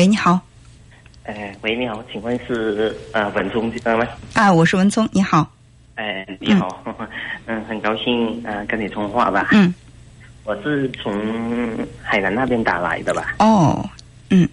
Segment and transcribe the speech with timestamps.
[0.00, 0.40] 喂，你好。
[1.24, 4.08] 哎，喂，你好，请问是呃文聪呃吗？
[4.32, 5.46] 啊，我是文聪，你好。
[5.96, 6.82] 哎，你好，
[7.44, 9.48] 嗯，很高兴呃跟你通话吧。
[9.52, 9.74] 嗯。
[10.44, 11.12] 我是从
[12.02, 13.34] 海南那边打来的吧？
[13.40, 13.86] 哦，
[14.30, 14.48] 嗯。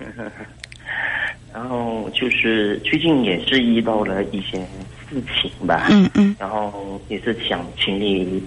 [1.52, 4.66] 然后就是最近也是遇到了一些
[5.10, 5.88] 事情吧。
[5.90, 6.34] 嗯嗯。
[6.40, 8.42] 然后也是想请你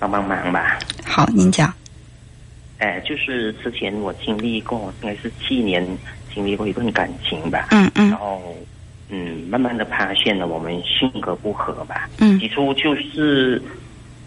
[0.00, 0.80] 帮帮忙吧。
[1.04, 1.72] 好，您讲。
[2.82, 5.86] 哎，就是之前我经历过，应该是去年
[6.34, 7.68] 经历过一段感情吧。
[7.70, 8.10] 嗯嗯。
[8.10, 8.42] 然后，
[9.08, 12.08] 嗯，慢慢的发现了我们性格不合吧。
[12.18, 12.40] 嗯。
[12.40, 13.62] 起初就是，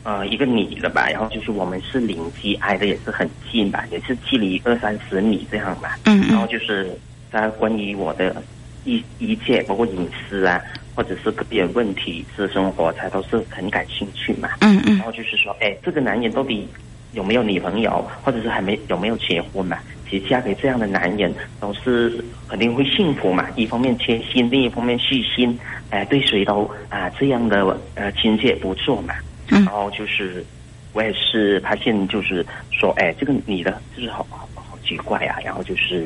[0.03, 5.99] 呃，一个女的吧，然后就是我们是邻居，挨的也是很近吧，也是距离二三十米这样吧。
[6.05, 6.29] 嗯嗯。
[6.29, 6.97] 然后就是
[7.29, 8.41] 他关于我的
[8.85, 10.61] 一一切，包括隐私啊，
[10.95, 14.47] 或者是个人问题、私生活，他都是很感兴趣嘛。
[14.61, 14.95] 嗯嗯。
[14.95, 16.65] 然后就是说，哎，这个男人到底。
[17.15, 19.79] 有没有女朋友，或者是还没有没有结婚嘛？
[20.07, 23.47] 其实嫁给这样的男人都是肯定会幸福嘛。
[23.55, 25.57] 一方面贴心，另一方面细心，
[25.89, 29.15] 哎，对谁都啊这样的呃亲切不错嘛。
[29.47, 30.45] 然后就是
[30.93, 35.37] 我也是发现，就是说，哎，这个女的就是好好好奇怪啊。
[35.43, 36.05] 然后就是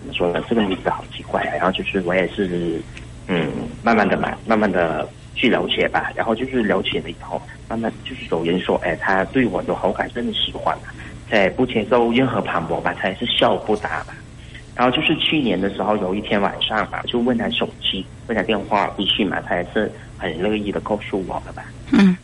[0.00, 0.42] 怎么说呢？
[0.48, 1.54] 这个女的好奇怪啊。
[1.56, 2.80] 然后就是我也是
[3.28, 3.48] 嗯，
[3.82, 5.08] 慢慢的嘛，慢慢的。
[5.40, 10.88] 去了解吧，然后就是了解了以后，慢慢就是有人说，哎，他对我有好感，真的喜欢嘛，
[11.30, 14.14] 在不接受任何盘驳吧，他也是笑不答吧。
[14.74, 21.64] 然后就是去年的时候，有一天晚上吧，就问他手机，问他电话微信嘛，他也是很乐意的告诉我了吧。
[21.92, 22.16] 嗯。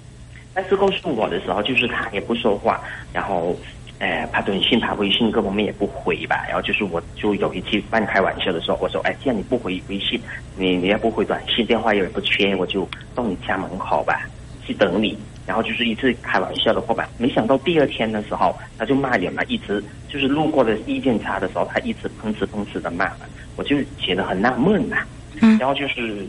[0.54, 2.80] 但是告诉我的时候，就是他也不说话，
[3.12, 3.56] 然后。
[4.00, 6.44] 哎，发短信、发微信，各方面也不回吧。
[6.48, 10.20] 然后就是，我就有一次半开玩笑的时候，我说：“哎，既然你不回微信，
[10.56, 14.28] 你你要不回短信，电话也不缺，我就到你家门口吧，
[14.66, 17.08] 去等你。”然后就是一次开玩笑的话吧。
[17.18, 23.20] 没想到第二天的时候，他就骂人嘛，一直就是路过的意见差的时候，他一直吭哧吭哧的骂嘛。
[23.56, 24.98] 我就觉得很纳闷嘛。
[25.40, 25.58] 嗯。
[25.58, 26.26] 然后就是，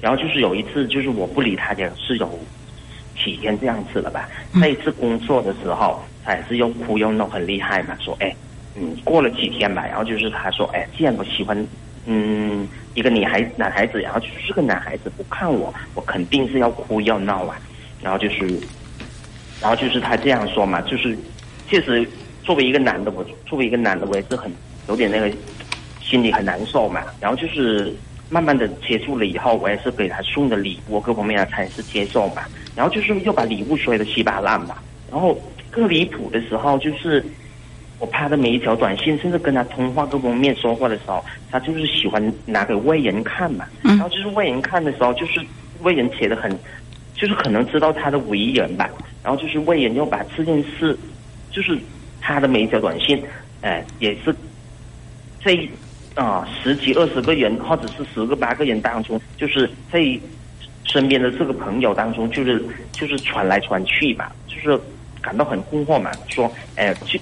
[0.00, 2.38] 然后就是有一次，就是我不理他的是有
[3.22, 4.28] 几天这样子了吧。
[4.52, 6.02] 那一次工作的时候。
[6.28, 8.34] 他也是又哭又闹很厉害嘛，说哎，
[8.74, 11.56] 嗯，过了几天吧，然后就是他说哎，既然我喜欢，
[12.04, 17.56] 嗯，一个女孩男孩子，然后就是个男孩子不看我，我肯定是要哭要闹啊，
[18.02, 18.46] 然后就是，
[19.60, 21.16] 然后就是他这样说嘛，就是
[21.68, 22.08] 确实
[22.42, 24.50] 作为一个男的，我作为一个男的，我也是很
[24.88, 25.30] 有点那个
[26.02, 27.94] 心里很难受嘛，然后就是
[28.28, 32.42] 慢慢的接触了以后，我也是给他送的礼物各方面他也是接受嘛，
[32.74, 34.76] 然后就是又把礼物摔的稀巴烂嘛，
[35.10, 35.38] 然后。
[35.68, 37.22] 更离谱的时候，就是
[37.98, 43.66] 我拍的每一条短信，甚至跟他通话各方面说话的时候，他就是喜欢拿给外人看嘛。
[43.82, 45.38] 然后就是外人看的时候，就是
[45.82, 46.50] 外人写的很，
[47.16, 48.88] 就是可能知道他的为人吧。
[49.22, 50.96] 然后就是为人又把这件事，
[51.50, 51.76] 就是
[52.20, 53.20] 他的每一条短信，
[53.62, 54.34] 哎，也是
[55.44, 55.56] 在
[56.14, 60.00] 啊十几二十个人或者是十个八个人当中，就是在
[60.84, 64.80] 身边的这个朋友当中，就是就是传来传去吧，就是。
[65.22, 66.12] 感到很困惑嘛？
[66.28, 67.20] 说，哎，具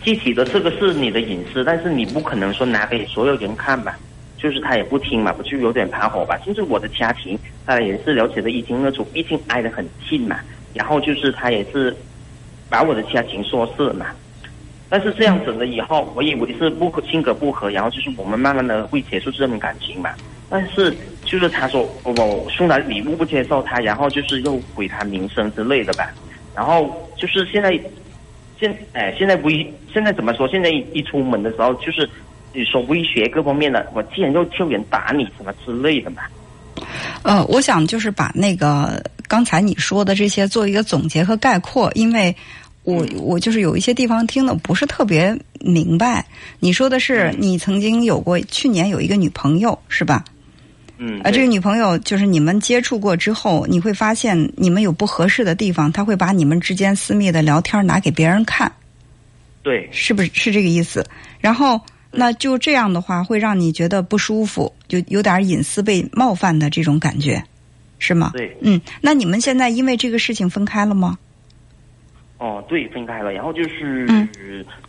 [0.00, 3.98] 具体的这个是你的隐私，但是你不可能说拿给所有人看吧。
[4.42, 6.38] 就是他也不听嘛，不就有点怕火吧？
[6.44, 10.40] 甚至我的家庭，他也是了解的一清二楚，毕竟挨得很近嘛。
[10.72, 11.94] 然后就是他也是
[12.68, 14.06] 把我的家庭说事嘛。
[14.88, 20.10] 但是这样子了以后，我以为是不合性格不合，然后就是我们慢慢的会结束这段感情嘛。
[20.48, 20.92] 但是
[21.24, 26.12] 就是他说我送来礼物不接受他，然后就是又毁他名声之类的吧。
[26.56, 27.78] 然后就是现在，
[28.58, 30.48] 现哎现在不一现在怎么说？
[30.48, 32.08] 现在一出门的时候，就是
[32.52, 36.22] 你说威胁各方面的，我既然要救人打你什么之类的嘛。
[37.22, 42.34] 呃，我想就是把那个刚才你说的这些做一个总结和概括，因为
[42.84, 46.24] 我我就是有一些地方听的不是特别明白。
[46.58, 50.24] 你说的是你曾经有过去年有一个女朋友是吧？
[51.02, 58.70] 嗯，啊，这个女朋友就是你们接触过之后，你会发现你们有不合适的地方，她会把你们之间私密的聊天拿给别人看，
[59.62, 61.06] 对，是不是是这个意思？
[61.38, 67.42] 然后那就这样的话，会让你觉得不舒服，就有点隐私被冒犯的这种感觉，
[67.98, 68.32] 是吗？
[68.34, 71.18] 对，嗯，那你们现在因为这个事情分开了吗？
[72.38, 73.32] 哦，对，分开了。
[73.32, 74.28] 然后就是，嗯，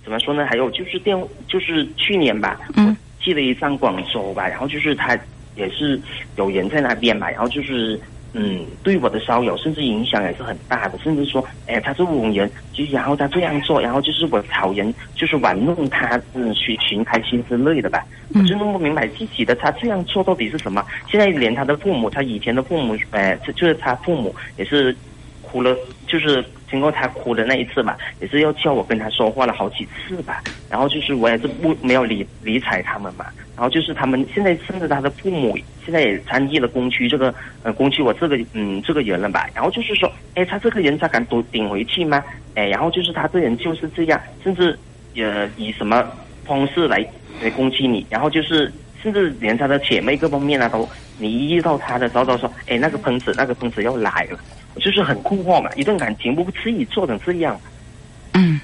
[0.04, 0.46] 怎么说呢？
[0.46, 5.18] 还有就是电，就是去年吧，嗯，去了一趟广州吧，然后就是他。
[5.58, 6.00] 也是
[6.38, 8.00] 有人在那边吧，然后就是
[8.34, 18.06] 嗯，对我的骚扰甚至影响也是很大的，甚至说，哎，他是我人，就然后他这样做，然后就是我讨人，就是玩弄他，嗯，寻寻开心之类的吧。
[18.34, 20.86] 我真弄不明白自己的他这样做到底是什么。
[21.10, 24.96] 现在连他的父母，他以前的父母，哎，就是他父母也是
[25.42, 25.76] 哭了，
[26.08, 30.42] 就是经过他哭的那一次吧，也是要叫我跟他说话了好几次吧。
[30.70, 33.26] 然后就是我也是不没有理理睬他们嘛。
[33.56, 37.32] 然后就是他们现在甚至他的父母现在也参与了攻击这个
[37.62, 39.48] 呃攻击我这个嗯这个人了吧。
[39.54, 42.24] 然后就是说，哎，他这个人他敢顶顶回去吗？
[42.56, 44.76] 哎，然后就是他这人就是这样，甚至
[45.18, 46.04] 呃以什么
[46.46, 47.06] 方式来
[47.44, 48.72] 来攻击你，然后就是。
[49.04, 50.88] 甚至连他的姐妹各方面啊，都
[51.18, 54.38] 你一遇到他的时候都说：“哎，那个喷子，那个喷子又来了。”
[54.80, 57.60] 就是很困惑嘛，一段感情不可以做成这样。
[58.34, 58.60] 嗯，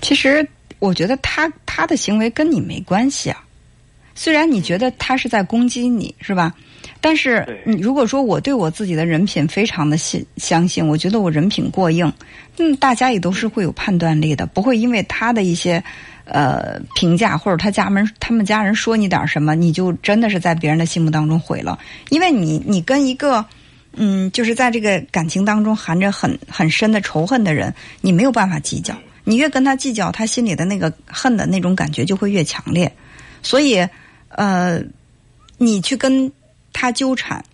[0.00, 0.46] 其实
[0.78, 3.42] 我觉得他他的行为跟你没关系啊。
[4.14, 6.54] 虽然你觉得他是在攻击你，是吧？
[7.00, 12.12] 但是你如果说我对我自己的人品非常的信相信，我觉得我人品过硬，
[12.58, 15.82] 嗯，大家也都是会有判断力的，不会因为他的一些。
[16.26, 21.76] 呃，评价或者他家门他们家人说你点什么，你就真的是在别人的心目当中毁了。
[22.10, 23.44] 因为你你跟一个
[23.94, 28.96] 嗯，就是在这个感情当中含着很很深的仇恨的人，你没有办法计较。
[29.24, 32.90] 你越跟他计较，他心里的那个恨的那种感觉就会越强烈。
[33.42, 33.86] 所以，
[34.28, 34.82] 呃，
[35.58, 36.32] 你去跟
[36.72, 37.44] 他纠缠，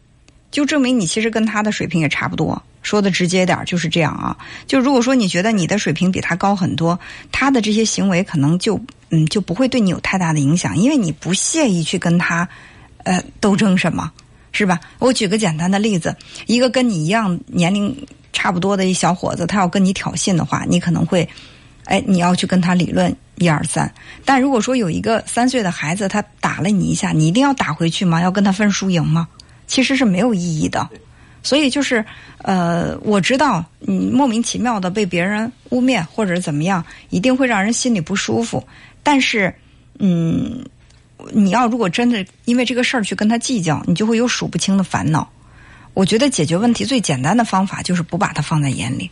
[0.50, 2.62] 就证明你其实跟他的水平也差不多。
[2.82, 4.36] 说的直接点就是这样啊。
[4.68, 6.98] 就如果说你觉得你的水平比他高很多，
[7.32, 8.80] 他的这些行为可能就
[9.10, 12.48] 嗯就不会对你有太大的影响，因为你不屑于去跟他
[13.02, 14.12] 呃斗争什么，
[14.56, 14.80] 是吧？
[14.98, 16.16] 我举个简单的例子，
[16.46, 17.94] 一个跟你一样年龄
[18.32, 21.28] 差不多的一小伙子，他要跟你挑衅的话，你可能会
[21.84, 23.92] 哎你要去跟他理论一二三。
[24.24, 28.22] 但如果说有一个三岁的孩子他打了你一下，你一定要打回去吗？
[28.22, 29.28] 要跟他分输赢吗？
[29.66, 30.88] 其实是没有意义的。
[31.42, 32.04] 所以就是，
[32.38, 38.66] 呃，我知道你莫名其妙的被别人污蔑或者怎么样，一定会让人心里不舒服。
[39.04, 39.54] 但是，
[40.00, 40.64] 嗯，
[41.32, 45.30] 你要如果真的因为这个事儿去跟他计较，你就会有数不清的烦恼。
[45.94, 49.10] 我觉得解决问题最简单的方法就是不把他放在眼里。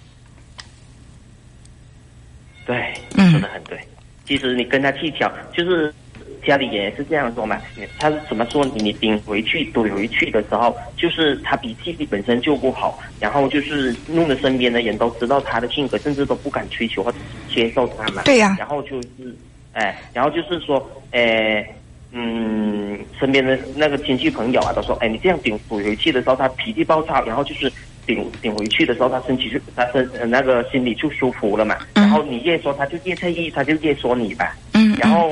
[2.66, 3.78] 对，说的很对。
[4.26, 5.92] 其实你跟他计较，就是。
[6.46, 7.58] 家里也是这样说嘛，
[7.98, 8.62] 他怎么说？
[8.76, 17.10] 你顶回去怼回去的时候，就是他脾气本身就不好，然后就是弄得身边的人都知道他的性格，甚至都不敢追求或
[17.48, 18.20] 接受他嘛。
[18.24, 18.56] 对呀。
[18.58, 19.34] 然后就是，
[19.72, 21.66] 哎，然后就是说，哎，
[22.14, 27.70] 嗯，身边的那个亲戚朋友啊，都说，哎，你这样顶怼回去的时候，他脾气暴躁，然后就是
[28.06, 31.76] 顶顶回去的时候，他身体就他身那个心里就舒服了嘛。
[31.94, 34.56] 然后你越说，他就越在意，他就越说你吧。
[34.72, 34.96] 嗯。
[34.98, 35.30] 然后。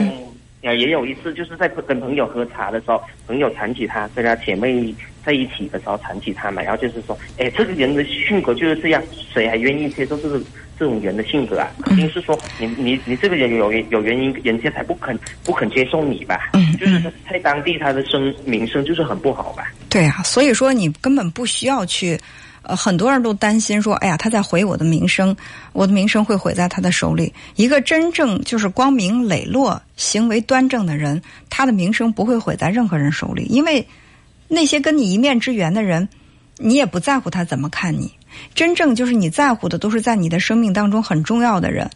[0.64, 4.94] 啊，也有一次，就是在跟朋友喝茶的时候，朋友谈起他跟他姐妹
[5.26, 9.02] 在一起的时候谈起他嘛，然后就是说，哎，这个人的性格就是这样，
[9.34, 10.40] 谁还愿意接受这个
[10.82, 11.70] 这种人的性格啊？
[11.84, 16.50] 肯定是说，你你你这个人有有原因，人家才不肯不肯接受你吧？
[16.55, 17.00] 嗯，就是
[17.31, 19.73] 在当地他的声名声就是很不好吧？
[19.88, 22.19] 对啊，所以说你根本不需要去。
[22.64, 25.37] 呃，很多人都担心说：“哎呀，他在毁我的名声，
[25.73, 31.20] 我的名声会毁在他的手里。”一个真正就是光明磊落、行为端正的人，
[31.50, 33.84] 他的名声不会毁在任何人手里，因为
[34.46, 36.08] 那些跟你一面之缘的人，
[36.56, 38.12] 你也不在乎他怎么看你。
[38.55, 41.90] 真正就是你在乎的，都是在你的生命当中很重要的人。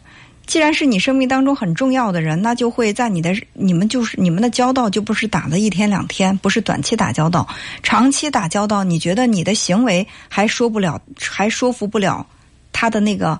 [0.45, 7.45] 既然是你生命当中很重要的人，那就会在你的你们就是你们的交道就不是打了一天两天，不是短期打交道，
[7.83, 8.81] 长期打交道。
[8.81, 12.25] 你觉得你的行为还说不了，还说服不了
[12.71, 13.37] 他的那个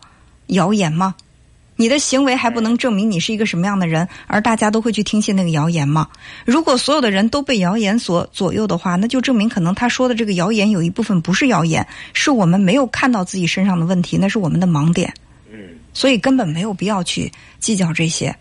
[0.47, 1.15] 谣言吗？
[1.77, 6.09] 你的行为还不能证明你是一个什么样的人，而大家都会去听信那个谣言吗？
[6.43, 15.13] 如果所有的人都被谣言所左右的话，那就证明可能他说的这个谣言有一部分不是谣言，是我们没有看到自己身上的问题，那是我们的盲点。
[15.93, 18.35] 所以根本没有必要去计较这些，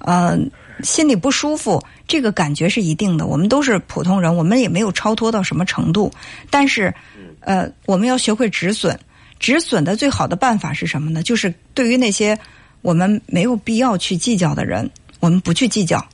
[0.00, 0.38] 呃，
[0.82, 3.26] 心里不舒服，这个感觉是一定的。
[3.26, 6.12] 我们都是普通人，我们也没有超脱到什么程度。
[6.50, 6.92] 但是，
[7.40, 8.98] 呃，我们要学会止损。
[9.38, 11.22] 止损的最好的办法是什么呢？
[11.22, 12.38] 就是对于那些
[12.82, 16.04] 我们没有必要去计较的人，我们不去计较。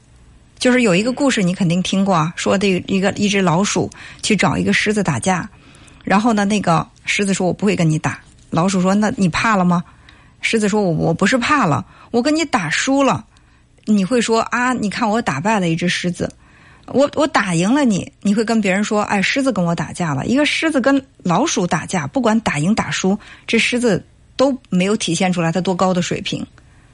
[0.59, 3.91] 就是有一个故事，你肯定听过啊，说的一个一只老鼠
[4.23, 5.49] 去找一个狮子打架，
[6.03, 8.19] 然后呢，那个狮子说：“我不会跟你打。”
[8.49, 9.85] 老鼠说：“那你怕了吗？”
[10.41, 13.27] 狮子说：“我我不是怕了，我跟你打输了，
[13.85, 14.73] 你会说啊？
[14.73, 16.33] 你看我打败了一只狮子，
[16.87, 20.25] 我我打赢了你，你会跟别人说：哎，狮子跟我打架了。
[20.27, 24.03] 一个狮子跟老鼠打架，不管打赢打输，这狮子
[24.37, 26.47] 都没有体现出来它多高的水平。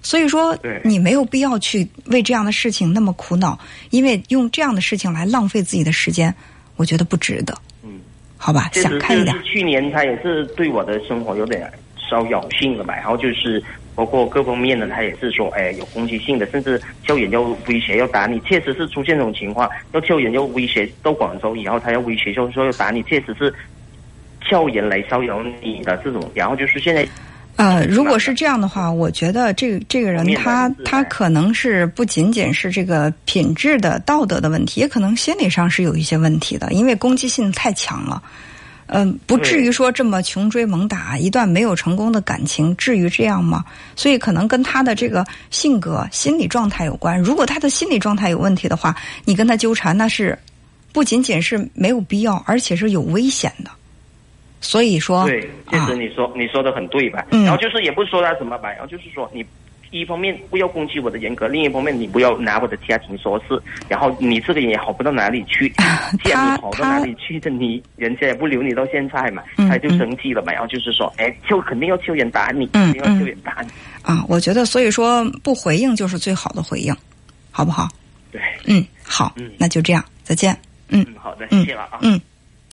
[0.02, 3.58] 所以说，你没有必要去为这样的事情那么苦恼，
[3.90, 6.34] 因为用这样的事情来浪费自己的时间，
[6.76, 7.56] 我觉得不值得。
[7.82, 8.00] 嗯，
[8.36, 9.34] 好吧，想开一点。
[9.42, 11.70] 去年他也是对我的生活有点。”
[12.10, 13.62] 骚扰性的吧，然后就是
[13.94, 23.54] 包括各方面的，他也是说，哎，有攻击性的，甚至叫人要威胁要打你，确实是出现这种情况，要叫人要威胁到广州以后，他要威胁就是说要打你，确实是
[24.46, 27.08] 叫人来骚扰你的这种，然后就是现在。
[27.62, 38.20] 呃，如果是这样的话，我觉得这个这个人他他可能是不仅仅是这个品质的道德的问题，也可能心理上是有一些问题的，因为攻击性太强了。
[38.86, 43.64] 嗯，不至于说这么穷追猛打，一段没有成功的感情，至于这样吗？
[43.94, 47.16] 所以可能跟他的这个性格、心理状态有关。
[47.16, 48.92] 如果他的心理状态有问题的话，
[49.24, 50.36] 你跟他纠缠，那是
[50.92, 53.70] 不仅仅是没有必要，而且是有危险的。
[54.62, 57.26] 所以说，对，确实你说你说的很对吧？
[57.32, 59.44] 嗯然后就是也不说他什么吧，然后就是说你
[59.90, 65.68] 一方面不要攻击我的人格，另一方面你不要拿我的家庭说事，然后你这个人也好不到哪里去，
[66.24, 73.68] 既然你好到哪里去的，你人家也不留你到现在嘛，嗯他就生气了嘛，然后就是说，哎，就肯定要求人打你，嗯肯定要求人打你，
[74.02, 76.94] 啊，我觉得所以说不回应就是最好的回应，
[77.50, 77.86] 好不好？
[78.30, 80.56] 对，嗯，好，嗯那就这样，再见。
[80.88, 81.98] 嗯，好的，谢谢了啊。
[82.00, 82.18] 嗯。